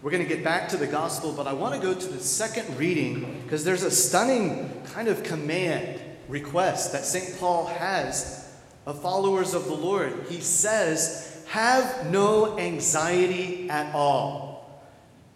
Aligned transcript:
We're 0.00 0.12
going 0.12 0.22
to 0.22 0.28
get 0.28 0.44
back 0.44 0.68
to 0.68 0.76
the 0.76 0.86
gospel, 0.86 1.32
but 1.32 1.48
I 1.48 1.52
want 1.52 1.74
to 1.74 1.80
go 1.80 1.92
to 1.92 2.06
the 2.06 2.20
second 2.20 2.78
reading 2.78 3.40
because 3.42 3.64
there's 3.64 3.82
a 3.82 3.90
stunning 3.90 4.82
kind 4.92 5.08
of 5.08 5.24
command, 5.24 6.00
request 6.28 6.92
that 6.92 7.04
St. 7.04 7.38
Paul 7.40 7.66
has 7.66 8.48
of 8.86 9.02
followers 9.02 9.54
of 9.54 9.64
the 9.64 9.74
Lord. 9.74 10.26
He 10.28 10.40
says, 10.40 11.44
Have 11.48 12.10
no 12.10 12.56
anxiety 12.58 13.68
at 13.68 13.92
all. 13.92 14.84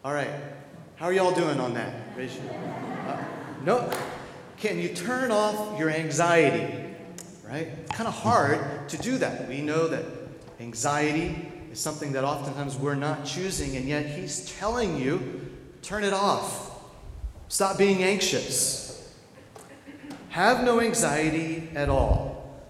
All 0.04 0.14
right, 0.14 0.30
how 0.94 1.06
are 1.06 1.12
y'all 1.12 1.34
doing 1.34 1.58
on 1.58 1.74
that? 1.74 1.94
Raise 2.16 2.36
your, 2.36 2.52
uh, 2.52 3.24
no, 3.64 3.90
can 4.58 4.78
you 4.78 4.90
turn 4.90 5.32
off 5.32 5.76
your 5.76 5.90
anxiety? 5.90 6.94
Right? 7.44 7.66
It's 7.66 7.96
kind 7.96 8.06
of 8.06 8.14
hard 8.14 8.88
to 8.90 8.96
do 8.96 9.18
that. 9.18 9.48
We 9.48 9.60
know 9.60 9.88
that 9.88 10.04
anxiety 10.60 11.51
is 11.72 11.80
something 11.80 12.12
that 12.12 12.22
oftentimes 12.22 12.76
we're 12.76 12.94
not 12.94 13.24
choosing, 13.24 13.76
and 13.76 13.88
yet 13.88 14.06
He's 14.06 14.54
telling 14.58 15.00
you 15.00 15.50
turn 15.80 16.04
it 16.04 16.12
off. 16.12 16.70
Stop 17.48 17.78
being 17.78 18.02
anxious. 18.02 19.16
Have 20.28 20.64
no 20.64 20.80
anxiety 20.80 21.70
at 21.74 21.88
all. 21.88 22.62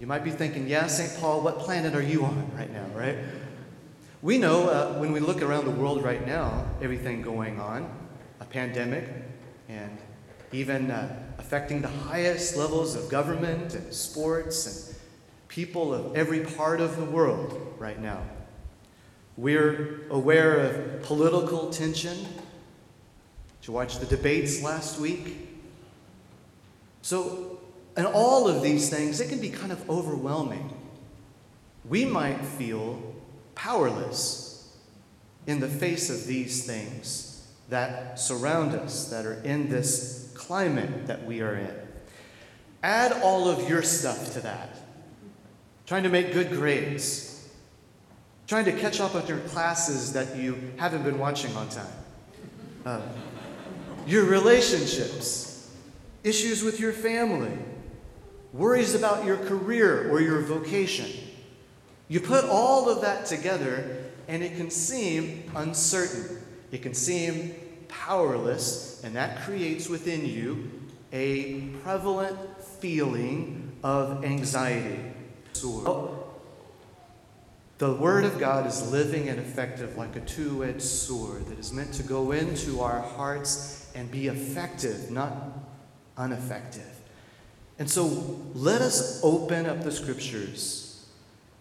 You 0.00 0.06
might 0.06 0.24
be 0.24 0.30
thinking, 0.30 0.68
yeah, 0.68 0.86
St. 0.86 1.20
Paul, 1.20 1.40
what 1.40 1.60
planet 1.60 1.94
are 1.94 2.02
you 2.02 2.24
on 2.24 2.50
right 2.56 2.72
now, 2.72 2.86
right? 2.94 3.18
We 4.20 4.38
know 4.38 4.68
uh, 4.68 4.98
when 4.98 5.12
we 5.12 5.20
look 5.20 5.40
around 5.40 5.64
the 5.64 5.70
world 5.70 6.02
right 6.02 6.26
now, 6.26 6.66
everything 6.82 7.22
going 7.22 7.60
on, 7.60 7.90
a 8.40 8.44
pandemic, 8.44 9.08
and 9.68 9.96
even 10.52 10.90
uh, 10.90 11.16
affecting 11.38 11.82
the 11.82 11.88
highest 11.88 12.56
levels 12.56 12.94
of 12.96 13.08
government 13.08 13.74
and 13.74 13.92
sports 13.92 14.66
and 14.66 14.93
people 15.54 15.94
of 15.94 16.16
every 16.16 16.40
part 16.40 16.80
of 16.80 16.96
the 16.96 17.04
world 17.04 17.76
right 17.78 18.00
now. 18.00 18.20
We're 19.36 20.00
aware 20.10 20.58
of 20.58 21.02
political 21.02 21.70
tension. 21.70 22.16
Did 22.16 23.68
you 23.68 23.72
watch 23.72 23.98
the 24.00 24.06
debates 24.06 24.64
last 24.64 24.98
week? 24.98 25.48
So, 27.02 27.60
and 27.96 28.04
all 28.04 28.48
of 28.48 28.62
these 28.62 28.90
things, 28.90 29.20
it 29.20 29.28
can 29.28 29.40
be 29.40 29.48
kind 29.48 29.70
of 29.70 29.88
overwhelming. 29.88 30.76
We 31.88 32.04
might 32.04 32.44
feel 32.44 33.00
powerless 33.54 34.76
in 35.46 35.60
the 35.60 35.68
face 35.68 36.10
of 36.10 36.26
these 36.26 36.66
things 36.66 37.46
that 37.68 38.18
surround 38.18 38.74
us, 38.74 39.08
that 39.10 39.24
are 39.24 39.40
in 39.42 39.68
this 39.68 40.32
climate 40.34 41.06
that 41.06 41.24
we 41.24 41.42
are 41.42 41.54
in. 41.54 41.74
Add 42.82 43.12
all 43.22 43.48
of 43.48 43.68
your 43.68 43.82
stuff 43.82 44.32
to 44.32 44.40
that 44.40 44.80
trying 45.86 46.02
to 46.02 46.08
make 46.08 46.32
good 46.32 46.50
grades, 46.50 47.48
trying 48.46 48.64
to 48.64 48.72
catch 48.72 49.00
up 49.00 49.14
with 49.14 49.28
your 49.28 49.40
classes 49.40 50.12
that 50.14 50.36
you 50.36 50.72
haven't 50.76 51.02
been 51.02 51.18
watching 51.18 51.54
on 51.56 51.68
time, 51.68 51.86
uh, 52.86 53.00
your 54.06 54.24
relationships, 54.24 55.70
issues 56.22 56.62
with 56.62 56.80
your 56.80 56.92
family, 56.92 57.56
worries 58.52 58.94
about 58.94 59.24
your 59.24 59.36
career 59.36 60.10
or 60.10 60.20
your 60.20 60.40
vocation. 60.40 61.10
You 62.08 62.20
put 62.20 62.44
all 62.44 62.88
of 62.88 63.02
that 63.02 63.26
together, 63.26 64.04
and 64.28 64.42
it 64.42 64.56
can 64.56 64.70
seem 64.70 65.50
uncertain. 65.54 66.38
It 66.70 66.82
can 66.82 66.94
seem 66.94 67.54
powerless, 67.88 69.02
and 69.04 69.16
that 69.16 69.42
creates 69.42 69.88
within 69.88 70.24
you 70.24 70.70
a 71.12 71.60
prevalent 71.82 72.38
feeling 72.80 73.72
of 73.82 74.24
anxiety 74.24 75.13
sword. 75.56 76.10
The 77.78 77.92
Word 77.92 78.24
of 78.24 78.38
God 78.38 78.66
is 78.66 78.90
living 78.92 79.28
and 79.28 79.38
effective 79.38 79.96
like 79.96 80.14
a 80.16 80.20
two 80.20 80.64
edged 80.64 80.82
sword 80.82 81.46
that 81.46 81.58
is 81.58 81.72
meant 81.72 81.92
to 81.94 82.02
go 82.02 82.32
into 82.32 82.80
our 82.80 83.00
hearts 83.00 83.90
and 83.94 84.10
be 84.10 84.28
effective, 84.28 85.10
not 85.10 85.34
ineffective. 86.18 86.88
And 87.78 87.90
so 87.90 88.04
let 88.54 88.80
us 88.80 89.20
open 89.24 89.66
up 89.66 89.82
the 89.82 89.90
Scriptures 89.90 91.04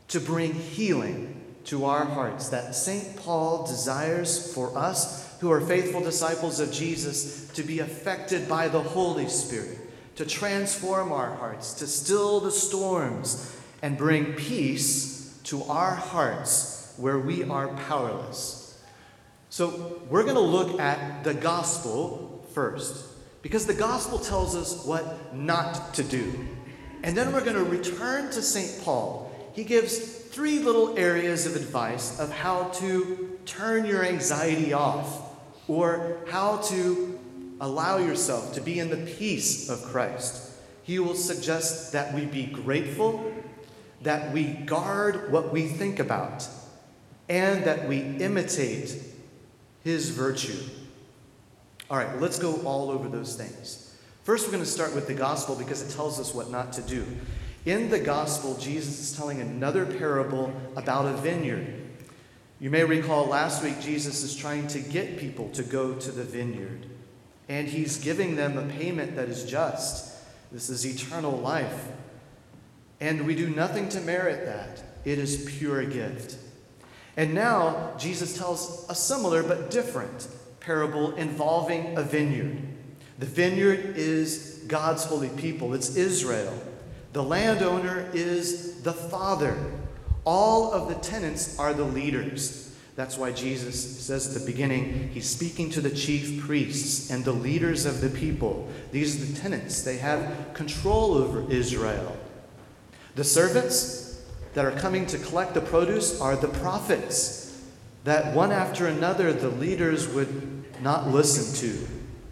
to 0.10 0.20
bring 0.20 0.54
healing 0.54 1.42
to 1.66 1.86
our 1.86 2.06
hearts 2.06 2.50
that 2.50 2.76
St. 2.76 3.16
Paul 3.16 3.66
desires 3.66 4.54
for 4.54 4.78
us 4.78 5.38
who 5.40 5.52
are 5.52 5.62
faithful 5.62 6.02
disciples 6.02 6.60
of 6.60 6.72
Jesus 6.72 7.48
to 7.50 7.64
be 7.64 7.80
affected 7.80 8.48
by 8.48 8.68
the 8.68 8.82
Holy 8.82 9.28
Spirit, 9.28 9.80
to 10.16 10.26
transform 10.26 11.12
our 11.12 11.34
hearts, 11.36 11.74
to 11.76 11.88
still 11.88 12.40
the 12.40 12.52
storms 12.52 13.58
and 13.84 13.98
bring 13.98 14.34
peace 14.34 15.38
to 15.44 15.62
our 15.66 15.94
hearts 15.94 16.96
where 16.98 17.20
we 17.20 17.44
are 17.44 17.68
powerless. 17.68 18.82
So, 19.50 20.02
we're 20.10 20.24
going 20.24 20.36
to 20.36 20.42
look 20.42 20.80
at 20.80 21.24
the 21.24 21.34
gospel 21.34 22.44
first, 22.54 23.06
because 23.42 23.68
the 23.68 23.74
gospel 23.74 24.18
tells 24.18 24.56
us 24.56 24.86
what 24.86 25.36
not 25.36 25.94
to 25.96 26.04
do. 26.04 26.48
And 27.04 27.16
then 27.16 27.34
we're 27.34 27.44
going 27.44 27.58
to 27.58 27.64
return 27.64 28.32
to 28.32 28.42
St. 28.42 28.84
Paul. 28.86 29.32
He 29.54 29.66
gives 29.66 29.98
three 29.98 30.60
little 30.60 30.98
areas 30.98 31.46
of 31.46 31.58
advice 31.58 32.20
of 32.20 32.32
how 32.32 32.70
to 32.76 33.38
turn 33.46 33.86
your 33.86 34.06
anxiety 34.06 34.72
off 34.72 35.22
or 35.68 36.20
how 36.30 36.58
to 36.70 37.20
allow 37.60 37.98
yourself 37.98 38.54
to 38.54 38.62
be 38.62 38.80
in 38.80 38.90
the 38.90 39.12
peace 39.14 39.70
of 39.70 39.84
Christ. 39.84 40.52
He 40.84 41.00
will 41.00 41.16
suggest 41.16 41.92
that 41.92 42.14
we 42.14 42.26
be 42.26 42.46
grateful 42.46 43.33
that 44.04 44.34
we 44.34 44.44
guard 44.44 45.32
what 45.32 45.52
we 45.52 45.68
think 45.68 46.00
about 46.00 46.48
and 47.30 47.64
that 47.64 47.88
we 47.88 48.00
imitate 48.00 48.96
his 49.84 50.10
virtue. 50.10 50.60
All 51.90 51.98
right, 51.98 52.20
let's 52.20 52.40
go 52.40 52.56
all 52.64 52.92
over 52.92 53.10
those 53.10 53.36
things. 53.36 53.96
First, 54.24 54.46
we're 54.46 54.54
going 54.54 54.64
to 54.64 54.70
start 54.70 54.96
with 54.96 55.08
the 55.08 55.14
gospel 55.14 55.56
because 55.56 55.82
it 55.82 55.94
tells 55.96 56.20
us 56.20 56.34
what 56.34 56.50
not 56.50 56.74
to 56.74 56.82
do. 56.82 57.06
In 57.66 57.90
the 57.90 58.00
gospel, 58.00 58.58
Jesus 58.58 59.00
is 59.00 59.18
telling 59.18 59.42
another 59.42 59.86
parable 59.86 60.54
about 60.76 61.06
a 61.06 61.14
vineyard. 61.18 61.82
You 62.60 62.70
may 62.70 62.84
recall 62.84 63.26
last 63.26 63.64
week, 63.64 63.80
Jesus 63.82 64.24
is 64.24 64.36
trying 64.36 64.68
to 64.68 64.80
get 64.80 65.18
people 65.18 65.50
to 65.50 65.64
go 65.64 65.94
to 65.94 66.12
the 66.12 66.24
vineyard, 66.24 66.86
and 67.50 67.68
he's 67.68 67.98
giving 67.98 68.36
them 68.36 68.58
a 68.58 68.64
payment 68.74 69.16
that 69.16 69.28
is 69.28 69.44
just. 69.44 70.14
This 70.52 70.70
is 70.70 70.86
eternal 70.86 71.32
life. 71.32 71.88
And 73.00 73.26
we 73.26 73.36
do 73.36 73.50
nothing 73.50 73.90
to 73.90 74.02
merit 74.02 74.46
that. 74.46 74.84
It 75.06 75.20
is 75.20 75.46
pure 75.58 75.86
gift. 75.86 76.38
And 77.18 77.34
now 77.34 77.94
Jesus 77.98 78.38
tells 78.38 78.86
a 78.90 78.96
similar 78.96 79.44
but 79.44 79.70
different 79.70 80.28
parable 80.60 81.14
involving 81.16 81.98
a 81.98 82.04
vineyard. 82.04 82.58
The 83.20 83.26
vineyard 83.26 83.96
is 83.96 84.64
God's 84.68 85.04
holy 85.04 85.30
people, 85.30 85.74
it's 85.74 85.96
Israel. 85.96 86.54
The 87.12 87.24
landowner 87.24 88.10
is 88.14 88.82
the 88.82 88.94
Father. 88.94 89.56
All 90.26 90.72
of 90.72 90.88
the 90.88 90.96
tenants 90.96 91.60
are 91.60 91.74
the 91.74 91.84
leaders. 91.84 92.76
That's 92.96 93.18
why 93.18 93.32
Jesus 93.32 94.06
says 94.06 94.28
at 94.36 94.42
the 94.42 94.52
beginning, 94.52 95.10
he's 95.10 95.30
speaking 95.30 95.70
to 95.72 95.82
the 95.82 95.90
chief 95.90 96.44
priests 96.44 97.10
and 97.12 97.26
the 97.26 97.32
leaders 97.32 97.86
of 97.86 98.02
the 98.02 98.10
people. 98.10 98.70
These 98.92 99.22
are 99.22 99.26
the 99.26 99.40
tenants. 99.40 99.82
They 99.82 99.98
have 99.98 100.54
control 100.54 101.16
over 101.16 101.52
Israel. 101.52 102.16
The 103.16 103.24
servants 103.24 104.22
that 104.54 104.66
are 104.66 104.72
coming 104.72 105.06
to 105.08 105.18
collect 105.18 105.54
the 105.54 105.62
produce 105.62 106.20
are 106.20 106.36
the 106.36 106.48
prophets 106.48 107.62
that 108.04 108.34
one 108.36 108.52
after 108.52 108.88
another 108.88 109.32
the 109.32 109.50
leaders 109.50 110.08
would 110.10 110.82
not 110.82 111.08
listen 111.08 111.56
to. 111.62 111.88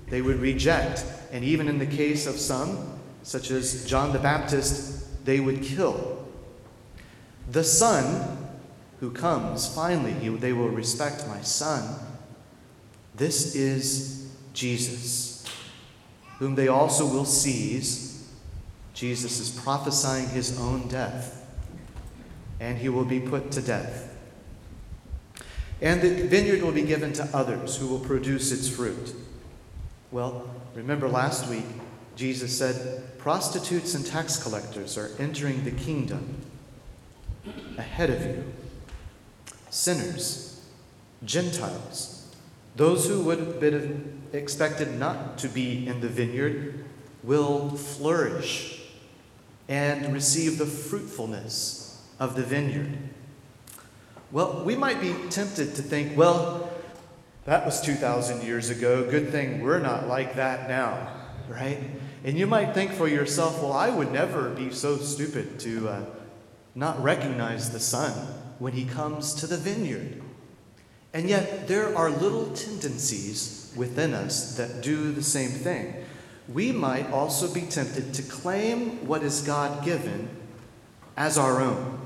They 0.09 0.21
would 0.21 0.39
reject. 0.39 1.05
And 1.31 1.43
even 1.45 1.67
in 1.67 1.79
the 1.79 1.85
case 1.85 2.27
of 2.27 2.35
some, 2.35 2.99
such 3.23 3.51
as 3.51 3.85
John 3.85 4.11
the 4.11 4.19
Baptist, 4.19 5.25
they 5.25 5.39
would 5.39 5.63
kill. 5.63 6.27
The 7.49 7.63
Son 7.63 8.49
who 8.99 9.11
comes, 9.11 9.73
finally, 9.73 10.13
he, 10.13 10.29
they 10.29 10.53
will 10.53 10.69
respect 10.69 11.27
my 11.27 11.41
Son. 11.41 11.95
This 13.15 13.55
is 13.55 14.31
Jesus, 14.53 15.45
whom 16.39 16.55
they 16.55 16.67
also 16.67 17.05
will 17.05 17.25
seize 17.25 18.10
Jesus 19.01 19.39
is 19.39 19.49
prophesying 19.49 20.29
his 20.29 20.59
own 20.59 20.87
death, 20.87 21.43
and 22.59 22.77
he 22.77 22.87
will 22.87 23.03
be 23.03 23.19
put 23.19 23.51
to 23.53 23.59
death. 23.59 24.15
And 25.81 26.03
the 26.03 26.27
vineyard 26.27 26.61
will 26.61 26.71
be 26.71 26.83
given 26.83 27.11
to 27.13 27.27
others 27.35 27.77
who 27.77 27.87
will 27.87 28.01
produce 28.01 28.51
its 28.51 28.69
fruit. 28.69 29.15
Well, 30.11 30.47
remember 30.75 31.09
last 31.09 31.49
week, 31.49 31.65
Jesus 32.15 32.55
said, 32.55 33.17
Prostitutes 33.17 33.95
and 33.95 34.05
tax 34.05 34.37
collectors 34.41 34.99
are 34.99 35.09
entering 35.17 35.63
the 35.63 35.71
kingdom 35.71 36.35
ahead 37.79 38.11
of 38.11 38.21
you. 38.23 38.43
Sinners, 39.71 40.63
Gentiles, 41.25 42.31
those 42.75 43.07
who 43.07 43.21
would 43.21 43.39
have 43.39 43.59
been 43.59 44.21
expected 44.31 44.99
not 44.99 45.39
to 45.39 45.47
be 45.47 45.87
in 45.87 46.01
the 46.01 46.07
vineyard 46.07 46.85
will 47.23 47.71
flourish 47.71 48.77
and 49.67 50.13
receive 50.13 50.57
the 50.57 50.65
fruitfulness 50.65 52.01
of 52.19 52.35
the 52.35 52.43
vineyard. 52.43 52.97
Well, 54.31 54.63
we 54.63 54.75
might 54.75 55.01
be 55.01 55.13
tempted 55.29 55.75
to 55.75 55.81
think, 55.81 56.17
well, 56.17 56.71
That 57.45 57.65
was 57.65 57.81
2,000 57.81 58.43
years 58.43 58.69
ago. 58.69 59.09
Good 59.09 59.31
thing 59.31 59.61
we're 59.61 59.79
not 59.79 60.07
like 60.07 60.35
that 60.35 60.69
now, 60.69 61.11
right? 61.49 61.79
And 62.23 62.37
you 62.37 62.45
might 62.45 62.75
think 62.75 62.91
for 62.91 63.07
yourself, 63.07 63.63
well, 63.63 63.73
I 63.73 63.89
would 63.89 64.11
never 64.11 64.51
be 64.51 64.71
so 64.71 64.97
stupid 64.97 65.59
to 65.61 65.89
uh, 65.89 66.05
not 66.75 67.01
recognize 67.01 67.71
the 67.71 67.79
Son 67.79 68.11
when 68.59 68.73
he 68.73 68.85
comes 68.85 69.33
to 69.35 69.47
the 69.47 69.57
vineyard. 69.57 70.21
And 71.13 71.27
yet, 71.27 71.67
there 71.67 71.97
are 71.97 72.11
little 72.11 72.53
tendencies 72.53 73.73
within 73.75 74.13
us 74.13 74.55
that 74.57 74.81
do 74.81 75.11
the 75.11 75.23
same 75.23 75.49
thing. 75.49 75.95
We 76.53 76.71
might 76.71 77.09
also 77.11 77.53
be 77.53 77.61
tempted 77.61 78.13
to 78.15 78.23
claim 78.23 79.07
what 79.07 79.23
is 79.23 79.41
God 79.41 79.85
given 79.85 80.29
as 81.15 81.37
our 81.37 81.61
own. 81.61 81.99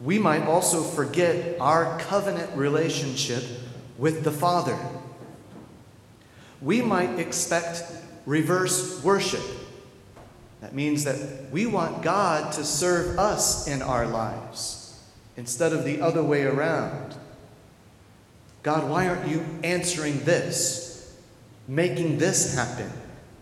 We 0.00 0.18
might 0.18 0.42
also 0.42 0.82
forget 0.82 1.60
our 1.60 1.98
covenant 2.00 2.56
relationship 2.56 3.44
with 3.96 4.24
the 4.24 4.32
Father. 4.32 4.78
We 6.60 6.82
might 6.82 7.18
expect 7.18 7.84
reverse 8.26 9.02
worship. 9.02 9.42
That 10.60 10.74
means 10.74 11.04
that 11.04 11.50
we 11.50 11.66
want 11.66 12.02
God 12.02 12.52
to 12.52 12.64
serve 12.64 13.18
us 13.18 13.66
in 13.66 13.82
our 13.82 14.06
lives 14.06 15.00
instead 15.36 15.72
of 15.72 15.84
the 15.84 16.00
other 16.00 16.22
way 16.22 16.42
around. 16.42 17.14
God, 18.62 18.88
why 18.88 19.08
aren't 19.08 19.28
you 19.28 19.44
answering 19.64 20.20
this, 20.20 20.91
making 21.68 22.18
this 22.18 22.54
happen 22.54 22.90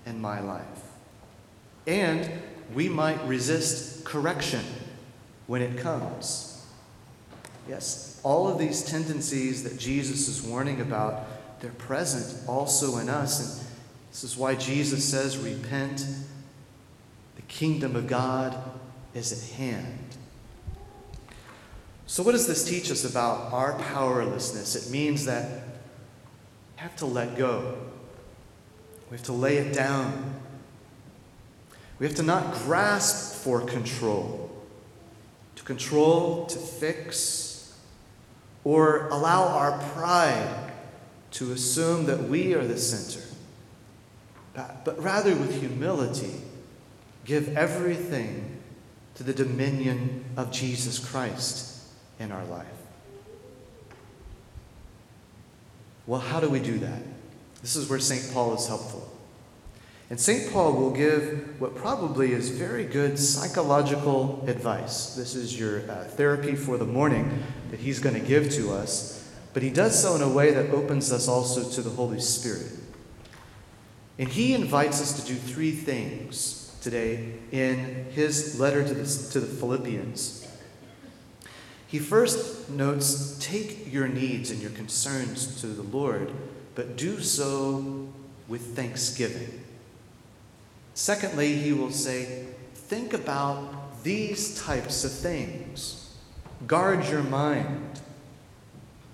in 0.06 0.20
my 0.20 0.40
life? 0.40 0.64
And 1.86 2.30
we 2.74 2.88
might 2.88 3.24
resist 3.26 4.04
correction 4.04 4.64
when 5.46 5.62
it 5.62 5.78
comes. 5.78 6.64
Yes, 7.68 8.20
all 8.22 8.48
of 8.48 8.58
these 8.58 8.82
tendencies 8.84 9.62
that 9.64 9.78
Jesus 9.78 10.28
is 10.28 10.42
warning 10.42 10.80
about, 10.80 11.60
they're 11.60 11.70
present 11.72 12.48
also 12.48 12.98
in 12.98 13.08
us. 13.08 13.40
And 13.40 13.68
this 14.10 14.24
is 14.24 14.36
why 14.36 14.54
Jesus 14.54 15.04
says, 15.04 15.38
Repent, 15.38 16.04
the 17.36 17.42
kingdom 17.42 17.96
of 17.96 18.06
God 18.06 18.56
is 19.14 19.32
at 19.32 19.56
hand. 19.56 19.98
So, 22.06 22.24
what 22.24 22.32
does 22.32 22.46
this 22.48 22.68
teach 22.68 22.90
us 22.90 23.04
about 23.04 23.52
our 23.52 23.78
powerlessness? 23.78 24.74
It 24.74 24.90
means 24.90 25.26
that 25.26 25.62
we 26.74 26.82
have 26.82 26.96
to 26.96 27.06
let 27.06 27.36
go, 27.36 27.78
we 29.10 29.16
have 29.16 29.26
to 29.26 29.32
lay 29.32 29.56
it 29.56 29.74
down. 29.74 30.36
We 31.98 32.06
have 32.06 32.14
to 32.16 32.22
not 32.22 32.54
grasp 32.54 33.42
for 33.42 33.60
control, 33.60 34.50
to 35.56 35.62
control, 35.64 36.46
to 36.46 36.58
fix, 36.58 37.76
or 38.64 39.08
allow 39.08 39.48
our 39.48 39.78
pride 39.92 40.72
to 41.32 41.52
assume 41.52 42.06
that 42.06 42.24
we 42.24 42.54
are 42.54 42.66
the 42.66 42.78
center, 42.78 43.26
but 44.54 45.02
rather 45.02 45.34
with 45.34 45.60
humility, 45.60 46.40
give 47.24 47.56
everything 47.56 48.60
to 49.16 49.22
the 49.22 49.34
dominion 49.34 50.24
of 50.36 50.50
Jesus 50.50 50.98
Christ 50.98 51.82
in 52.18 52.32
our 52.32 52.44
life. 52.46 52.66
Well, 56.06 56.20
how 56.20 56.40
do 56.40 56.48
we 56.48 56.60
do 56.60 56.78
that? 56.78 57.02
This 57.62 57.76
is 57.76 57.88
where 57.88 57.98
St. 57.98 58.32
Paul 58.32 58.54
is 58.54 58.66
helpful. 58.66 59.10
And 60.08 60.18
St. 60.18 60.52
Paul 60.52 60.72
will 60.72 60.90
give 60.90 61.60
what 61.60 61.76
probably 61.76 62.32
is 62.32 62.50
very 62.50 62.84
good 62.84 63.18
psychological 63.18 64.44
advice. 64.48 65.14
This 65.14 65.36
is 65.36 65.58
your 65.58 65.88
uh, 65.88 66.04
therapy 66.04 66.56
for 66.56 66.76
the 66.76 66.84
morning 66.84 67.42
that 67.70 67.78
he's 67.78 68.00
going 68.00 68.20
to 68.20 68.26
give 68.26 68.50
to 68.52 68.72
us. 68.72 69.30
But 69.52 69.62
he 69.62 69.70
does 69.70 70.00
so 70.00 70.16
in 70.16 70.22
a 70.22 70.28
way 70.28 70.52
that 70.52 70.70
opens 70.70 71.12
us 71.12 71.28
also 71.28 71.68
to 71.70 71.82
the 71.82 71.90
Holy 71.90 72.20
Spirit. 72.20 72.72
And 74.18 74.28
he 74.28 74.52
invites 74.52 75.00
us 75.00 75.20
to 75.20 75.26
do 75.26 75.34
three 75.34 75.72
things 75.72 76.76
today 76.82 77.34
in 77.52 78.06
his 78.10 78.58
letter 78.58 78.86
to 78.86 78.94
the, 78.94 79.30
to 79.32 79.40
the 79.40 79.46
Philippians. 79.46 80.48
He 81.86 81.98
first 81.98 82.70
notes 82.70 83.36
take 83.40 83.92
your 83.92 84.08
needs 84.08 84.50
and 84.50 84.60
your 84.60 84.70
concerns 84.70 85.60
to 85.60 85.66
the 85.66 85.82
Lord, 85.82 86.32
but 86.74 86.96
do 86.96 87.20
so 87.20 88.08
with 88.48 88.74
thanksgiving. 88.76 89.64
Secondly, 90.94 91.54
he 91.54 91.72
will 91.72 91.92
say, 91.92 92.46
think 92.74 93.14
about 93.14 94.02
these 94.02 94.60
types 94.60 95.04
of 95.04 95.12
things. 95.12 96.16
Guard 96.66 97.06
your 97.06 97.22
mind, 97.22 98.00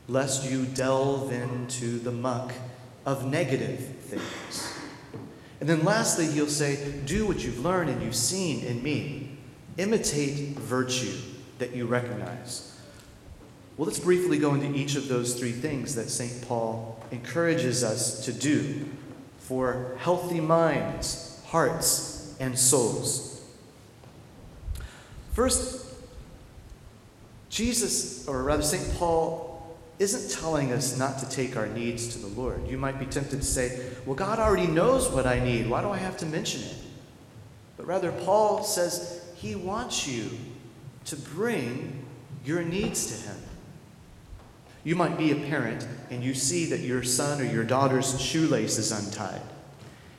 lest 0.09 0.51
you 0.51 0.65
delve 0.67 1.33
into 1.33 1.99
the 1.99 2.13
muck 2.13 2.53
of 3.05 3.27
negative 3.27 3.79
things. 4.01 4.73
And 5.61 5.69
then 5.69 5.85
lastly, 5.85 6.27
he'll 6.27 6.49
say, 6.49 6.93
do 7.07 7.27
what 7.27 7.45
you've 7.45 7.61
learned 7.61 7.91
and 7.91 8.03
you've 8.03 8.17
seen 8.17 8.65
in 8.65 8.83
me. 8.83 9.31
Imitate 9.79 10.57
virtue 10.59 11.17
that 11.59 11.75
you 11.75 11.87
recognize. 11.87 12.79
Well, 13.77 13.87
let's 13.87 13.99
briefly 13.99 14.39
go 14.39 14.55
into 14.55 14.75
each 14.75 14.97
of 14.97 15.09
those 15.09 15.35
three 15.39 15.53
things 15.53 15.95
that 15.95 16.09
St. 16.09 16.47
Paul 16.49 16.96
encourages 17.11 17.85
us 17.85 18.25
to 18.25 18.33
do 18.33 18.89
for 19.39 19.97
healthy 19.99 20.41
minds, 20.41 21.41
hearts, 21.47 22.37
and 22.41 22.59
souls. 22.59 23.45
First, 25.33 25.85
Jesus, 27.51 28.27
or 28.27 28.43
rather, 28.43 28.63
St. 28.63 28.99
Paul, 28.99 29.77
isn't 29.99 30.39
telling 30.41 30.73
us 30.73 30.99
not 30.99 31.19
to 31.19 31.29
take 31.29 31.57
our 31.57 31.69
needs 31.69 32.09
to 32.09 32.19
the 32.19 32.41
Lord. 32.41 32.69
You 32.69 32.77
might 32.77 32.99
be 32.99 33.07
tempted 33.07 33.41
to 33.41 33.47
say, 33.47 33.81
Well, 34.05 34.15
God 34.15 34.39
already 34.39 34.67
knows 34.67 35.09
what 35.09 35.27
I 35.27 35.41
need. 35.41 35.71
Why 35.71 35.81
do 35.81 35.89
I 35.89 35.97
have 35.97 36.19
to 36.19 36.27
mention 36.27 36.63
it? 36.63 36.77
But 37.77 37.87
rather, 37.87 38.13
Paul 38.13 38.63
says 38.63 39.23
he 39.37 39.55
wants 39.55 40.07
you 40.07 40.31
to 41.07 41.17
bring 41.17 42.05
your 42.45 42.63
needs 42.63 43.07
to 43.07 43.29
Him. 43.29 43.37
You 44.87 44.95
might 44.95 45.19
be 45.19 45.33
a 45.33 45.35
parent 45.35 45.85
and 46.11 46.23
you 46.23 46.33
see 46.33 46.67
that 46.67 46.79
your 46.79 47.03
son 47.03 47.41
or 47.41 47.45
your 47.45 47.65
daughter's 47.65 48.21
shoelace 48.21 48.79
is 48.79 48.93
untied. 48.93 49.43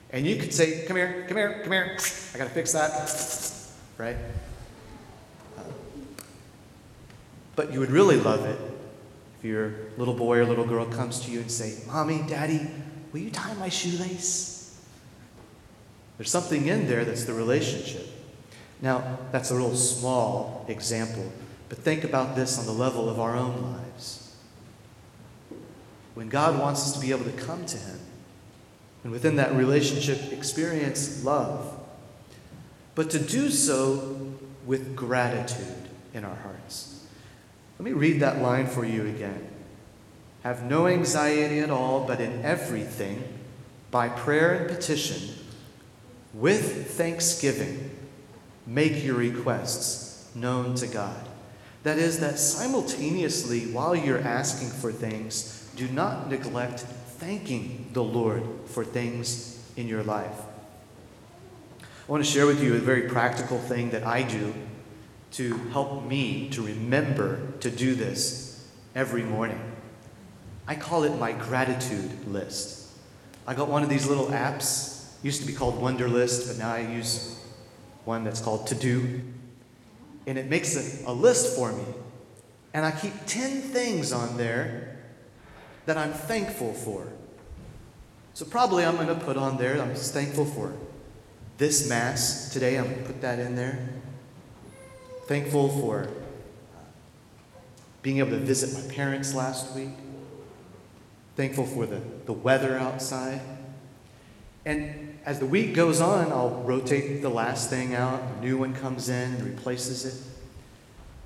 And 0.10 0.28
you 0.28 0.36
could 0.36 0.54
say, 0.54 0.86
Come 0.86 0.98
here, 0.98 1.24
come 1.26 1.38
here, 1.38 1.62
come 1.64 1.72
here. 1.72 1.98
I 2.34 2.38
got 2.38 2.44
to 2.44 2.50
fix 2.50 2.74
that. 2.74 3.10
Right? 3.98 4.18
but 7.56 7.72
you 7.72 7.80
would 7.80 7.92
really 7.92 8.18
love 8.18 8.46
it 8.46 8.60
if 9.40 9.46
your 9.46 9.74
little 9.98 10.14
boy 10.14 10.38
or 10.38 10.46
little 10.46 10.66
girl 10.66 10.86
comes 10.86 11.22
to 11.22 11.32
you 11.32 11.40
and 11.40 11.50
say, 11.50 11.78
Mommy, 11.88 12.22
Daddy, 12.28 12.68
will 13.14 13.22
you 13.22 13.32
tie 13.32 13.54
my 13.54 13.70
shoelace? 13.70 14.80
There's 16.18 16.30
something 16.30 16.68
in 16.68 16.88
there 16.88 17.06
that's 17.06 17.24
the 17.24 17.34
relationship. 17.34 18.06
Now, 18.82 19.18
that's 19.32 19.50
a 19.50 19.56
real 19.56 19.76
small 19.76 20.66
example, 20.68 21.32
but 21.70 21.78
think 21.78 22.04
about 22.04 22.36
this 22.36 22.60
on 22.60 22.66
the 22.66 22.74
level 22.74 23.10
of 23.10 23.18
our 23.18 23.38
own 23.38 23.62
lives. 23.62 24.27
When 26.18 26.30
God 26.30 26.60
wants 26.60 26.82
us 26.82 26.94
to 26.94 27.00
be 27.00 27.12
able 27.12 27.26
to 27.26 27.46
come 27.46 27.64
to 27.68 27.78
Him, 27.78 28.00
and 29.04 29.12
within 29.12 29.36
that 29.36 29.54
relationship, 29.54 30.34
experience 30.34 31.24
love, 31.24 31.80
but 32.96 33.12
to 33.12 33.20
do 33.20 33.52
so 33.52 34.34
with 34.66 34.96
gratitude 34.96 35.78
in 36.16 36.26
our 36.26 36.34
hearts. 36.34 37.06
Let 37.78 37.86
me 37.86 37.94
read 37.94 38.22
that 38.22 38.42
line 38.42 38.66
for 38.66 38.84
you 38.84 39.06
again. 39.06 39.48
Have 40.42 40.64
no 40.64 40.88
anxiety 40.88 41.60
at 41.60 41.70
all, 41.70 42.08
but 42.08 42.20
in 42.20 42.44
everything, 42.44 43.22
by 43.92 44.10
prayer 44.10 44.56
and 44.56 44.68
petition, 44.76 45.36
with 46.34 46.98
thanksgiving, 46.98 47.92
make 48.66 49.04
your 49.04 49.18
requests 49.18 50.32
known 50.34 50.74
to 50.78 50.88
God. 50.88 51.28
That 51.84 52.00
is, 52.00 52.22
that 52.22 52.40
simultaneously, 52.40 53.72
while 53.72 53.96
you're 53.96 54.18
asking 54.18 54.70
for 54.70 54.92
things, 54.92 55.54
do 55.78 55.88
not 55.88 56.28
neglect 56.28 56.80
thanking 56.80 57.90
the 57.94 58.04
Lord 58.04 58.44
for 58.66 58.84
things 58.84 59.64
in 59.78 59.88
your 59.88 60.04
life. 60.04 60.42
I 61.82 62.12
want 62.12 62.26
to 62.26 62.30
share 62.30 62.48
with 62.48 62.64
you 62.64 62.76
a 62.76 62.80
very 62.80 63.04
practical 63.04 63.60
thing 63.60 63.92
that 63.92 64.04
I 64.04 64.24
do 64.24 64.54
to 65.34 65.56
help 65.70 66.04
me 66.04 66.50
to 66.50 66.64
remember 66.64 67.52
to 67.60 67.70
do 67.70 67.94
this 67.94 68.68
every 68.96 69.22
morning. 69.22 69.62
I 70.68 70.76
call 70.76 71.04
it 71.04 71.18
my 71.20 71.32
gratitude 71.32 72.28
list. 72.28 72.90
I 73.46 73.54
got 73.54 73.70
one 73.70 73.84
of 73.84 73.90
these 73.90 74.08
little 74.08 74.28
apps, 74.28 75.12
used 75.22 75.42
to 75.42 75.48
be 75.48 75.54
called 75.54 75.80
Wunderlist, 75.80 76.48
but 76.48 76.58
now 76.58 76.74
I 76.74 76.80
use 76.80 77.40
one 78.04 78.24
that's 78.24 78.42
called 78.42 78.66
To 78.68 78.76
Do. 78.76 79.22
And 80.26 80.40
it 80.40 80.50
makes 80.50 80.76
a, 80.76 81.12
a 81.12 81.14
list 81.14 81.56
for 81.56 81.72
me. 81.72 81.84
And 82.74 82.84
I 82.84 82.92
keep 82.92 83.14
10 83.28 83.62
things 83.62 84.12
on 84.12 84.38
there 84.38 84.97
that 85.88 85.98
I'm 85.98 86.12
thankful 86.12 86.74
for. 86.74 87.08
So 88.34 88.46
probably 88.46 88.86
I'm 88.86 88.98
going 88.98 89.08
to 89.08 89.16
put 89.16 89.38
on 89.38 89.58
there, 89.58 89.82
I'm 89.82 89.96
thankful 89.96 90.46
for 90.46 90.74
this 91.58 91.90
Mass 91.90 92.52
today. 92.54 92.78
I'm 92.78 92.84
going 92.86 92.98
to 92.98 93.04
put 93.04 93.22
that 93.22 93.40
in 93.40 93.56
there. 93.56 93.80
Thankful 95.26 95.70
for 95.70 96.04
uh, 96.04 96.80
being 98.04 98.20
able 98.20 98.32
to 98.32 98.38
visit 98.38 98.74
my 98.74 98.94
parents 98.94 99.34
last 99.34 99.76
week. 99.76 99.90
thankful 101.36 101.66
for 101.66 101.86
the, 101.86 102.02
the 102.26 102.34
weather 102.34 102.78
outside. 102.78 103.42
And 104.66 105.18
as 105.26 105.40
the 105.40 105.46
week 105.46 105.74
goes 105.74 106.02
on, 106.02 106.32
I'll 106.32 106.62
rotate 106.62 107.22
the 107.22 107.30
last 107.30 107.70
thing 107.70 107.96
out, 107.96 108.22
a 108.22 108.42
new 108.42 108.58
one 108.58 108.76
comes 108.76 109.10
in 109.10 109.34
and 109.34 109.44
replaces 109.44 110.06
it. 110.06 110.22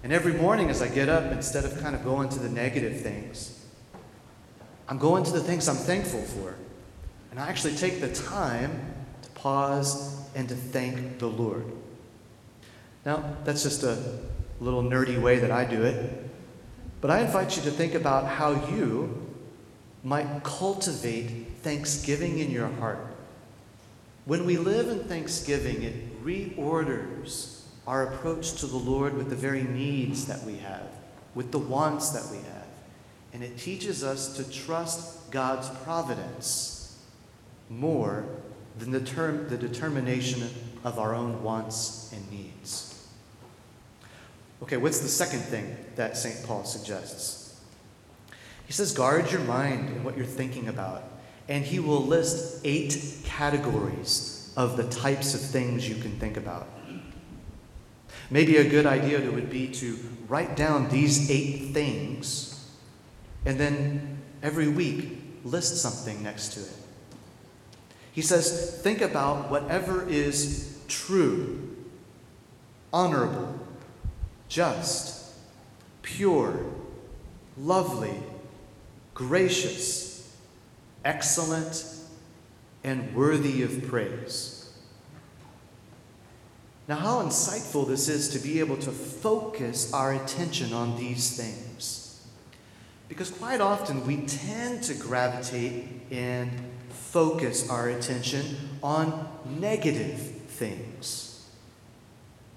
And 0.04 0.14
every 0.14 0.34
morning 0.34 0.70
as 0.70 0.82
I 0.82 0.88
get 0.88 1.10
up, 1.10 1.32
instead 1.32 1.66
of 1.66 1.82
kind 1.82 1.96
of 1.96 2.04
going 2.04 2.30
to 2.30 2.40
the 2.40 2.50
negative 2.50 3.02
things, 3.02 3.61
I'm 4.92 4.98
going 4.98 5.24
to 5.24 5.32
the 5.32 5.40
things 5.40 5.70
I'm 5.70 5.78
thankful 5.78 6.22
for. 6.22 6.54
And 7.32 7.40
I 7.40 7.48
actually 7.48 7.78
take 7.78 8.02
the 8.02 8.14
time 8.14 8.94
to 9.22 9.30
pause 9.30 10.20
and 10.36 10.50
to 10.50 10.56
thank 10.56 11.18
the 11.18 11.28
Lord. 11.28 11.64
Now, 13.06 13.38
that's 13.46 13.64
just 13.64 13.84
a 13.84 14.20
little 14.60 14.84
nerdy 14.84 15.20
way 15.20 15.40
that 15.40 15.50
I 15.50 15.64
do 15.64 15.82
it. 15.84 16.30
But 17.00 17.10
I 17.10 17.22
invite 17.22 17.56
you 17.56 17.64
to 17.64 17.72
think 17.72 17.96
about 17.96 18.28
how 18.28 18.52
you 18.70 19.34
might 20.04 20.44
cultivate 20.44 21.48
thanksgiving 21.62 22.40
in 22.40 22.52
your 22.52 22.68
heart. 22.68 23.00
When 24.26 24.46
we 24.46 24.58
live 24.58 24.90
in 24.90 25.06
thanksgiving, 25.06 25.84
it 25.84 26.22
reorders 26.26 27.62
our 27.88 28.14
approach 28.14 28.56
to 28.56 28.68
the 28.68 28.76
Lord 28.76 29.14
with 29.14 29.30
the 29.30 29.38
very 29.38 29.64
needs 29.64 30.26
that 30.26 30.44
we 30.44 30.58
have, 30.58 30.90
with 31.34 31.54
the 31.54 31.60
wants 31.60 32.10
that 32.10 32.30
we 32.30 32.40
have. 32.40 32.61
And 33.34 33.44
it 33.44 33.58
teaches 33.58 34.04
us 34.04 34.36
to 34.38 34.50
trust 34.50 35.32
God's 35.32 35.70
providence 35.84 36.98
more 37.70 38.26
than 38.78 38.92
the, 38.92 39.00
term, 39.00 39.48
the 39.50 39.58
determination 39.58 40.50
of 40.84 41.00
our 41.00 41.16
own 41.16 41.42
wants 41.44 42.12
and 42.14 42.32
needs. 42.32 43.08
Okay, 44.64 44.78
what's 44.78 45.00
the 45.00 45.08
second 45.08 45.40
thing 45.40 45.76
that 45.96 46.18
St. 46.18 46.46
Paul 46.46 46.66
suggests? 46.66 47.60
He 48.68 48.74
says, 48.74 48.94
guard 48.94 49.32
your 49.32 49.42
mind 49.42 49.90
and 49.90 50.06
what 50.06 50.16
you're 50.16 50.26
thinking 50.26 50.68
about. 50.68 51.04
And 51.50 51.66
he 51.66 51.80
will 51.80 52.06
list 52.06 52.62
eight 52.64 53.22
categories 53.26 54.54
of 54.56 54.78
the 54.78 54.88
types 54.90 55.34
of 55.34 55.42
things 55.42 55.88
you 55.90 55.96
can 55.96 56.18
think 56.20 56.38
about. 56.38 56.68
Maybe 58.30 58.58
a 58.58 58.70
good 58.70 58.86
idea 58.86 59.20
would 59.30 59.50
be 59.50 59.68
to 59.70 60.00
write 60.28 60.56
down 60.56 60.90
these 60.90 61.30
eight 61.30 61.74
things 61.74 62.51
and 63.46 63.60
then 63.60 64.20
every 64.44 64.68
week 64.68 65.20
list 65.44 65.78
something 65.78 66.22
next 66.24 66.50
to 66.54 66.60
it. 66.62 66.72
He 68.12 68.22
says, 68.22 68.80
think 68.82 69.02
about 69.02 69.50
whatever 69.50 70.08
is 70.08 70.80
true, 70.88 71.76
honorable, 72.92 73.58
just, 74.50 75.34
pure, 76.02 76.66
lovely, 77.58 78.16
gracious, 79.14 80.36
excellent, 81.06 81.86
and 82.84 83.16
worthy 83.16 83.64
of 83.64 83.88
praise. 83.88 84.74
Now, 86.88 86.98
how 86.98 87.24
insightful 87.24 87.88
this 87.88 88.10
is 88.10 88.30
to 88.30 88.40
be 88.40 88.60
able 88.60 88.78
to 88.78 88.92
focus 88.92 89.94
our 89.94 90.14
attention 90.14 90.74
on 90.74 90.98
these 90.98 91.38
things. 91.38 92.01
Because 93.12 93.30
quite 93.30 93.60
often 93.60 94.08
we 94.08 94.26
tend 94.26 94.84
to 94.84 94.94
gravitate 94.94 95.84
and 96.12 96.50
focus 96.88 97.70
our 97.70 97.90
attention 97.90 98.56
on 98.82 99.28
negative 99.60 100.18
things. 100.48 101.46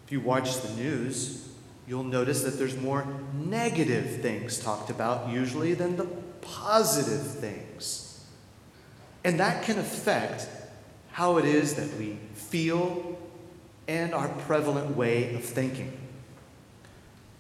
If 0.07 0.13
you 0.13 0.21
watch 0.21 0.61
the 0.61 0.73
news, 0.75 1.49
you'll 1.89 2.05
notice 2.05 2.45
that 2.45 2.57
there's 2.57 2.77
more 2.77 3.05
negative 3.35 4.23
things 4.23 4.61
talked 4.61 4.91
about 4.91 5.29
usually 5.29 5.75
than 5.75 5.97
the 5.97 6.07
positive 6.41 7.27
things. 7.27 8.25
And 9.25 9.41
that 9.41 9.65
can 9.65 9.81
affect 9.81 10.47
how 11.11 11.39
it 11.39 11.47
is 11.47 11.75
that 11.75 11.99
we 11.99 12.17
feel 12.35 13.19
and 13.89 14.15
our 14.15 14.29
prevalent 14.29 14.97
way 14.97 15.35
of 15.35 15.43
thinking. 15.43 16.04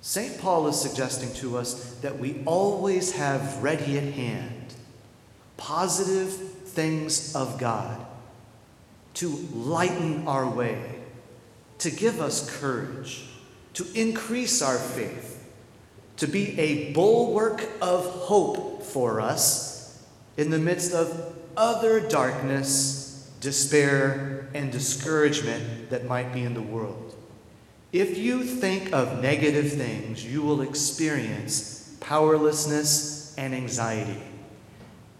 St. 0.06 0.38
Paul 0.38 0.66
is 0.66 0.78
suggesting 0.78 1.32
to 1.36 1.56
us 1.56 1.94
that 2.02 2.18
we 2.18 2.42
always 2.44 3.12
have 3.12 3.62
ready 3.62 3.96
at 3.96 4.12
hand 4.12 4.74
positive 5.56 6.30
things 6.30 7.34
of 7.34 7.58
God 7.58 8.04
to 9.14 9.30
lighten 9.54 10.28
our 10.28 10.46
way, 10.46 10.96
to 11.78 11.90
give 11.90 12.20
us 12.20 12.54
courage, 12.60 13.24
to 13.72 13.86
increase 13.94 14.60
our 14.60 14.76
faith, 14.76 15.42
to 16.18 16.26
be 16.26 16.60
a 16.60 16.92
bulwark 16.92 17.66
of 17.80 18.04
hope 18.04 18.82
for 18.82 19.22
us 19.22 20.04
in 20.36 20.50
the 20.50 20.58
midst 20.58 20.92
of 20.92 21.34
other 21.56 21.98
darkness, 21.98 23.32
despair, 23.40 24.50
and 24.52 24.70
discouragement 24.70 25.88
that 25.88 26.04
might 26.04 26.30
be 26.34 26.42
in 26.42 26.52
the 26.52 26.60
world. 26.60 27.16
If 27.94 28.18
you 28.18 28.42
think 28.42 28.92
of 28.92 29.22
negative 29.22 29.70
things, 29.70 30.26
you 30.26 30.42
will 30.42 30.62
experience 30.62 31.96
powerlessness 32.00 33.32
and 33.38 33.54
anxiety. 33.54 34.20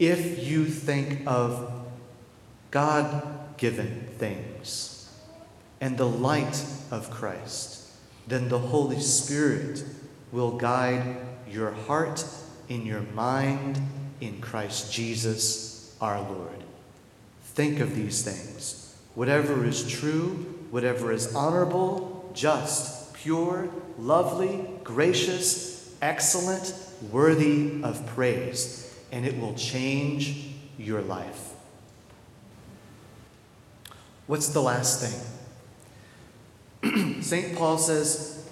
If 0.01 0.45
you 0.45 0.67
think 0.67 1.23
of 1.25 1.73
God 2.73 3.57
given 3.59 4.09
things 4.19 5.09
and 5.81 5.97
the 5.97 6.09
light 6.09 6.65
of 6.91 7.13
Christ, 7.13 7.93
then 8.27 8.49
the 8.49 8.59
Holy 8.59 8.99
Spirit 8.99 9.85
will 10.33 10.59
guide 10.59 11.17
your 11.49 11.71
heart 11.71 12.27
in 12.69 12.85
your 12.85 13.03
mind 13.03 13.81
in 14.21 14.41
Christ 14.41 14.93
Jesus 14.93 15.97
our 16.01 16.21
Lord. 16.21 16.65
Think 17.45 17.79
of 17.79 17.95
these 17.95 18.25
things 18.25 18.97
whatever 19.15 19.65
is 19.65 19.89
true, 19.89 20.31
whatever 20.73 21.13
is 21.13 21.37
honorable, 21.37 22.14
just, 22.35 23.15
pure, 23.15 23.69
lovely, 23.99 24.69
gracious, 24.83 25.95
excellent, 26.03 26.75
worthy 27.11 27.83
of 27.83 28.05
praise, 28.07 28.95
and 29.11 29.25
it 29.25 29.39
will 29.41 29.55
change 29.55 30.49
your 30.77 31.01
life. 31.01 31.53
What's 34.27 34.49
the 34.49 34.61
last 34.61 35.01
thing? 36.83 37.23
St. 37.23 37.57
Paul 37.57 37.79
says, 37.79 38.49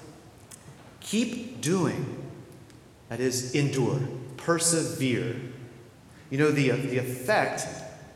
keep 1.01 1.61
doing, 1.61 2.31
that 3.09 3.21
is, 3.21 3.55
endure, 3.55 4.01
persevere. 4.37 5.37
You 6.31 6.39
know, 6.39 6.51
the, 6.51 6.71
the 6.71 6.99
effect 6.99 7.67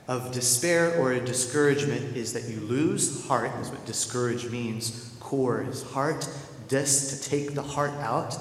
of 0.08 0.32
despair 0.32 0.96
or 0.98 1.12
a 1.12 1.20
discouragement 1.20 2.16
is 2.16 2.32
that 2.32 2.44
you 2.44 2.60
lose 2.60 3.26
heart. 3.26 3.50
That's 3.56 3.70
what 3.70 3.84
discourage 3.86 4.48
means. 4.50 5.14
Core 5.20 5.66
is 5.68 5.82
heart. 5.82 6.28
Dis, 6.68 7.20
to 7.20 7.30
take 7.30 7.54
the 7.54 7.62
heart 7.62 7.92
out. 8.00 8.36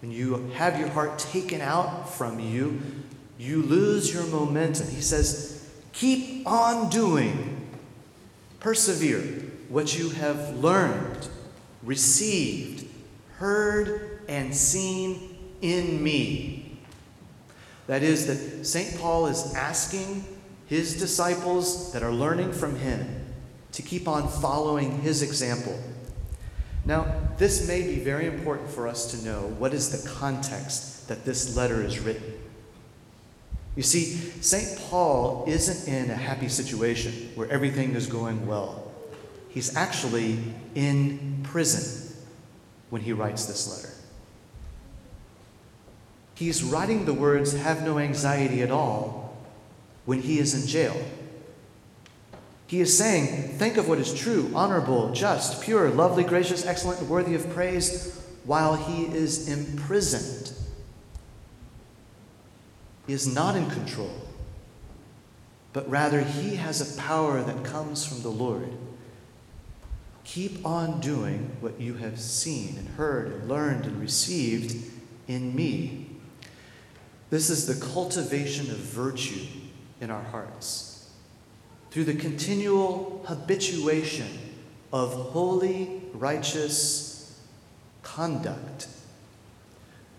When 0.00 0.10
you 0.10 0.50
have 0.54 0.78
your 0.78 0.88
heart 0.88 1.18
taken 1.18 1.60
out 1.60 2.08
from 2.08 2.40
you, 2.40 2.80
you 3.38 3.62
lose 3.62 4.12
your 4.12 4.24
momentum. 4.26 4.88
He 4.88 5.00
says, 5.00 5.68
keep 5.92 6.46
on 6.46 6.90
doing. 6.90 7.68
Persevere 8.60 9.50
what 9.68 9.96
you 9.96 10.10
have 10.10 10.56
learned, 10.56 11.28
received, 11.82 12.86
heard, 13.36 14.20
and 14.28 14.54
seen 14.54 15.38
in 15.62 16.02
me. 16.02 16.78
That 17.86 18.02
is, 18.02 18.26
that 18.26 18.64
St. 18.64 19.00
Paul 19.00 19.28
is 19.28 19.54
asking 19.54 20.24
his 20.70 20.96
disciples 21.00 21.92
that 21.92 22.00
are 22.00 22.12
learning 22.12 22.52
from 22.52 22.76
him 22.76 23.26
to 23.72 23.82
keep 23.82 24.06
on 24.06 24.28
following 24.28 25.00
his 25.00 25.20
example. 25.20 25.76
Now, 26.84 27.12
this 27.38 27.66
may 27.66 27.82
be 27.82 27.96
very 27.96 28.26
important 28.26 28.70
for 28.70 28.86
us 28.86 29.10
to 29.10 29.24
know 29.24 29.48
what 29.58 29.74
is 29.74 29.90
the 29.90 30.08
context 30.08 31.08
that 31.08 31.24
this 31.24 31.56
letter 31.56 31.82
is 31.82 31.98
written. 31.98 32.34
You 33.74 33.82
see, 33.82 34.04
St. 34.42 34.78
Paul 34.88 35.44
isn't 35.48 35.92
in 35.92 36.08
a 36.08 36.14
happy 36.14 36.48
situation 36.48 37.32
where 37.34 37.50
everything 37.50 37.96
is 37.96 38.06
going 38.06 38.46
well. 38.46 38.92
He's 39.48 39.76
actually 39.76 40.38
in 40.76 41.40
prison 41.42 42.16
when 42.90 43.02
he 43.02 43.12
writes 43.12 43.46
this 43.46 43.68
letter. 43.68 43.92
He's 46.36 46.62
writing 46.62 47.06
the 47.06 47.14
words, 47.14 47.54
have 47.54 47.82
no 47.82 47.98
anxiety 47.98 48.62
at 48.62 48.70
all, 48.70 49.29
when 50.04 50.20
he 50.20 50.38
is 50.38 50.60
in 50.60 50.66
jail. 50.66 50.96
He 52.66 52.80
is 52.80 52.96
saying, 52.96 53.58
Think 53.58 53.76
of 53.76 53.88
what 53.88 53.98
is 53.98 54.14
true, 54.14 54.50
honorable, 54.54 55.12
just, 55.12 55.60
pure, 55.60 55.90
lovely, 55.90 56.22
gracious, 56.22 56.64
excellent, 56.64 57.02
worthy 57.02 57.34
of 57.34 57.50
praise, 57.50 58.16
while 58.44 58.76
he 58.76 59.06
is 59.06 59.48
imprisoned. 59.48 60.56
He 63.08 63.12
is 63.12 63.26
not 63.26 63.56
in 63.56 63.68
control, 63.70 64.14
but 65.72 65.90
rather 65.90 66.20
he 66.20 66.54
has 66.56 66.80
a 66.80 67.00
power 67.00 67.42
that 67.42 67.64
comes 67.64 68.06
from 68.06 68.22
the 68.22 68.28
Lord. 68.28 68.72
Keep 70.22 70.64
on 70.64 71.00
doing 71.00 71.56
what 71.58 71.80
you 71.80 71.94
have 71.94 72.20
seen 72.20 72.76
and 72.78 72.88
heard 72.90 73.32
and 73.32 73.48
learned 73.48 73.84
and 73.84 74.00
received 74.00 74.76
in 75.26 75.56
me. 75.56 76.06
This 77.30 77.50
is 77.50 77.66
the 77.66 77.84
cultivation 77.84 78.70
of 78.70 78.76
virtue 78.76 79.59
in 80.00 80.10
our 80.10 80.22
hearts. 80.22 81.10
Through 81.90 82.04
the 82.04 82.14
continual 82.14 83.24
habituation 83.26 84.38
of 84.92 85.12
holy, 85.12 86.02
righteous 86.14 87.40
conduct, 88.02 88.88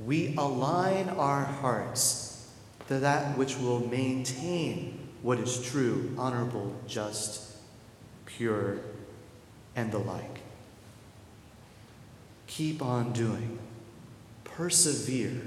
we 0.05 0.35
align 0.37 1.09
our 1.09 1.43
hearts 1.45 2.49
to 2.87 2.99
that 2.99 3.37
which 3.37 3.57
will 3.57 3.79
maintain 3.87 5.07
what 5.21 5.39
is 5.39 5.63
true, 5.63 6.13
honorable, 6.17 6.75
just, 6.87 7.55
pure, 8.25 8.79
and 9.75 9.91
the 9.91 9.97
like. 9.97 10.41
Keep 12.47 12.81
on 12.81 13.13
doing. 13.13 13.59
Persevere, 14.43 15.41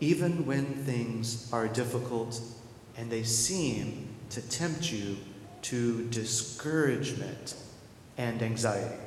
even 0.00 0.46
when 0.46 0.64
things 0.64 1.48
are 1.52 1.68
difficult 1.68 2.40
and 2.96 3.10
they 3.10 3.22
seem 3.22 4.08
to 4.30 4.40
tempt 4.42 4.92
you 4.92 5.16
to 5.62 6.06
discouragement 6.08 7.54
and 8.16 8.42
anxiety. 8.42 9.00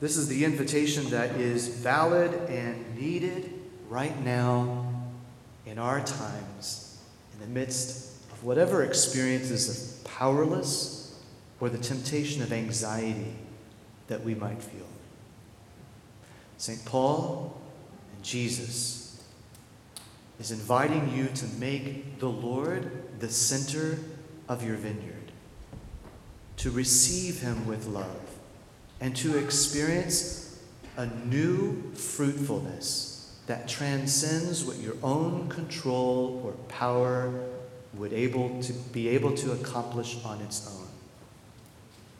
This 0.00 0.16
is 0.16 0.28
the 0.28 0.44
invitation 0.44 1.10
that 1.10 1.36
is 1.36 1.68
valid 1.68 2.32
and 2.50 2.98
needed 2.98 3.52
right 3.88 4.18
now 4.24 4.92
in 5.64 5.78
our 5.78 6.00
times, 6.00 6.98
in 7.34 7.40
the 7.40 7.46
midst 7.46 8.22
of 8.32 8.44
whatever 8.44 8.82
experiences 8.82 9.68
of 9.68 10.04
powerless 10.04 11.18
or 11.60 11.70
the 11.70 11.78
temptation 11.78 12.42
of 12.42 12.52
anxiety 12.52 13.34
that 14.08 14.22
we 14.22 14.34
might 14.34 14.62
feel. 14.62 14.86
St. 16.58 16.84
Paul 16.84 17.60
and 18.14 18.24
Jesus 18.24 19.05
is 20.38 20.50
inviting 20.50 21.14
you 21.14 21.26
to 21.28 21.46
make 21.58 22.18
the 22.18 22.28
Lord 22.28 23.20
the 23.20 23.28
center 23.28 23.98
of 24.48 24.62
your 24.62 24.76
vineyard, 24.76 25.32
to 26.58 26.70
receive 26.70 27.40
Him 27.40 27.66
with 27.66 27.86
love, 27.86 28.20
and 29.00 29.16
to 29.16 29.38
experience 29.38 30.60
a 30.96 31.06
new 31.06 31.92
fruitfulness 31.94 33.36
that 33.46 33.68
transcends 33.68 34.64
what 34.64 34.78
your 34.78 34.96
own 35.02 35.48
control 35.48 36.42
or 36.44 36.52
power 36.68 37.32
would 37.94 38.12
able 38.12 38.60
to 38.62 38.72
be 38.72 39.08
able 39.08 39.32
to 39.34 39.52
accomplish 39.52 40.16
on 40.24 40.40
its 40.40 40.66
own. 40.68 40.86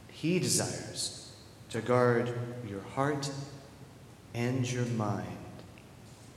He 0.08 0.38
desires 0.38 1.32
to 1.70 1.80
guard 1.80 2.32
your 2.68 2.80
heart 2.94 3.30
and 4.34 4.70
your 4.70 4.86
mind 4.86 5.26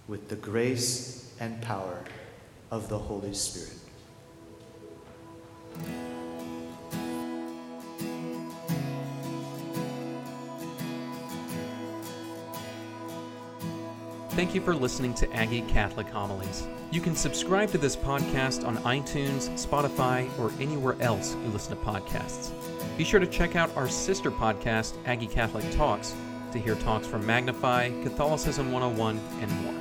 with 0.07 0.27
the 0.29 0.36
grace 0.36 1.28
and 1.39 1.62
power 1.62 2.03
of 2.72 2.89
the 2.89 2.98
Holy 2.98 3.34
Spirit. 3.34 3.74
Thank 14.31 14.55
you 14.55 14.62
for 14.62 14.74
listening 14.74 15.13
to 15.15 15.29
Aggie 15.34 15.63
Catholic 15.63 16.08
Homilies. 16.08 16.65
You 16.91 17.01
can 17.01 17.13
subscribe 17.13 17.72
to 17.72 17.77
this 17.77 17.98
podcast 17.98 18.65
on 18.65 18.77
iTunes, 18.77 19.50
Spotify, 19.60 20.29
or 20.39 20.51
anywhere 20.62 20.96
else 21.01 21.36
you 21.36 21.50
listen 21.50 21.77
to 21.77 21.84
podcasts. 21.84 22.51
Be 22.98 23.03
sure 23.03 23.19
to 23.19 23.27
check 23.27 23.58
out 23.58 23.75
our 23.75 23.89
sister 23.89 24.31
podcast, 24.31 24.96
Aggie 25.05 25.27
Catholic 25.27 25.69
Talks, 25.72 26.15
to 26.53 26.58
hear 26.60 26.75
talks 26.75 27.05
from 27.05 27.25
Magnify, 27.25 27.89
Catholicism 28.01 28.72
101, 28.72 29.19
and 29.41 29.51
more. 29.62 29.78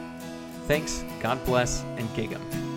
Thanks, 0.68 1.02
God 1.20 1.42
bless, 1.46 1.82
and 1.96 2.14
Gig 2.14 2.30
'em. 2.32 2.67